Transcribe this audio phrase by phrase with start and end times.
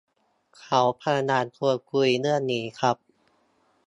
[0.59, 2.97] เขาพยายามชวนคุยเรื่องนี้ครับ